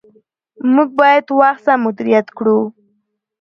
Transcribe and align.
موږ 0.73 0.89
باید 0.99 1.25
وخت 1.39 1.61
سم 1.65 1.79
مدیریت 1.85 2.27
کړو 2.37 2.57